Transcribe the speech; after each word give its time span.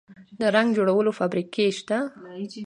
د 0.39 0.41
رنګ 0.55 0.69
جوړولو 0.77 1.11
فابریکې 1.19 1.65
شته؟ 1.77 1.97